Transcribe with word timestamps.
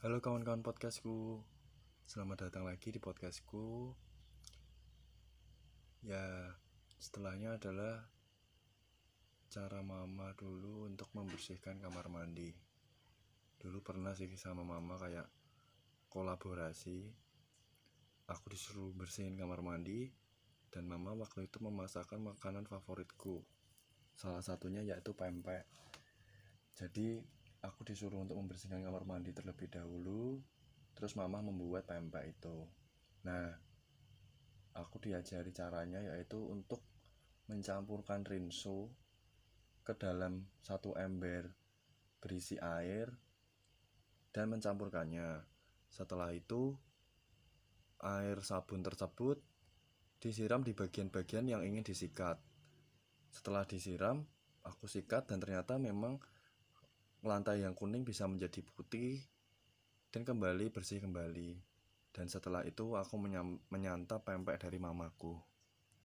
Halo 0.00 0.16
kawan-kawan 0.24 0.64
podcastku. 0.64 1.44
Selamat 2.08 2.48
datang 2.48 2.64
lagi 2.64 2.88
di 2.88 2.96
podcastku. 2.96 3.92
Ya 6.00 6.56
setelahnya 6.96 7.60
adalah 7.60 8.08
Cara 9.52 9.84
mama 9.84 10.32
dulu 10.40 10.88
untuk 10.88 11.12
membersihkan 11.12 11.84
kamar 11.84 12.08
mandi. 12.08 12.48
Dulu 13.60 13.84
pernah 13.84 14.16
sih 14.16 14.24
sama 14.40 14.64
mama 14.64 14.96
kayak 14.96 15.28
kolaborasi. 16.08 17.12
Aku 18.24 18.56
disuruh 18.56 18.96
bersihin 18.96 19.36
kamar 19.36 19.60
mandi 19.60 20.08
Dan 20.72 20.88
mama 20.88 21.12
waktu 21.12 21.44
itu 21.44 21.60
memasakkan 21.60 22.24
makanan 22.24 22.64
favoritku. 22.64 23.44
Salah 24.16 24.40
satunya 24.40 24.80
yaitu 24.80 25.12
pempek. 25.12 25.68
Jadi 26.72 27.20
aku 27.60 27.84
disuruh 27.84 28.20
untuk 28.20 28.40
membersihkan 28.40 28.80
kamar 28.80 29.04
mandi 29.04 29.32
terlebih 29.36 29.68
dahulu 29.68 30.40
terus 30.96 31.16
mama 31.16 31.40
membuat 31.40 31.88
pempek 31.88 32.36
itu. 32.36 32.64
Nah 33.24 33.52
aku 34.76 35.00
diajari 35.00 35.52
caranya 35.52 36.00
yaitu 36.00 36.40
untuk 36.40 36.80
mencampurkan 37.48 38.22
rinso 38.24 38.92
ke 39.82 39.96
dalam 39.96 40.46
satu 40.62 40.94
ember 40.94 41.50
berisi 42.20 42.60
air 42.60 43.10
dan 44.30 44.52
mencampurkannya. 44.52 45.42
Setelah 45.90 46.30
itu 46.30 46.78
air 48.00 48.38
sabun 48.40 48.80
tersebut 48.84 49.42
disiram 50.20 50.60
di 50.62 50.76
bagian-bagian 50.76 51.48
yang 51.48 51.64
ingin 51.64 51.82
disikat. 51.82 52.38
Setelah 53.32 53.64
disiram 53.64 54.28
aku 54.62 54.86
sikat 54.86 55.26
dan 55.26 55.40
ternyata 55.40 55.80
memang 55.80 56.20
lantai 57.20 57.60
yang 57.64 57.76
kuning 57.76 58.04
bisa 58.04 58.24
menjadi 58.24 58.64
putih 58.64 59.20
dan 60.08 60.24
kembali 60.24 60.72
bersih 60.72 61.04
kembali. 61.04 61.60
Dan 62.10 62.26
setelah 62.26 62.66
itu 62.66 62.98
aku 62.98 63.14
menyantap 63.70 64.26
pempek 64.26 64.58
dari 64.58 64.82
mamaku. 64.82 65.38